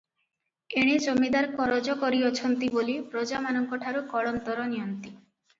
ଏଣେ 0.83 0.95
ଜମିଦାର 1.03 1.51
କରଜ 1.59 1.95
କରିଅଛନ୍ତି 2.05 2.71
ବୋଲି 2.79 2.97
ପ୍ରଜାମାନଙ୍କଠାରୁ 3.13 4.03
କଳନ୍ତର 4.15 4.69
ନିଅନ୍ତି। 4.73 5.17